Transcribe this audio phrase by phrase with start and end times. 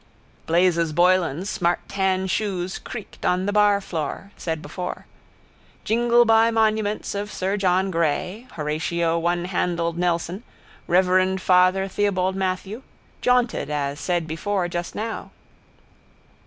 [0.47, 5.05] Blazes Boylan's smart tan shoes creaked on the barfloor, said before.
[5.83, 10.41] Jingle by monuments of sir John Gray, Horatio onehandled Nelson,
[10.87, 12.81] reverend father Theobald Mathew,
[13.21, 15.29] jaunted, as said before just now.